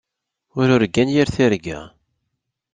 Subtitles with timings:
[0.59, 1.79] Ur urgan yir tirga.